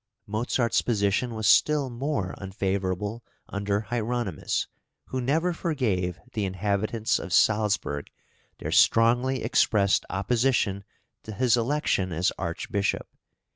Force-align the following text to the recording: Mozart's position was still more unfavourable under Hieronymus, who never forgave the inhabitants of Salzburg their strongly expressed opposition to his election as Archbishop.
Mozart's 0.25 0.81
position 0.81 1.35
was 1.35 1.47
still 1.47 1.91
more 1.91 2.33
unfavourable 2.39 3.23
under 3.49 3.81
Hieronymus, 3.81 4.67
who 5.09 5.21
never 5.21 5.53
forgave 5.53 6.19
the 6.33 6.43
inhabitants 6.43 7.19
of 7.19 7.31
Salzburg 7.31 8.07
their 8.57 8.71
strongly 8.71 9.43
expressed 9.43 10.03
opposition 10.09 10.83
to 11.21 11.31
his 11.33 11.55
election 11.55 12.11
as 12.11 12.31
Archbishop. 12.39 13.09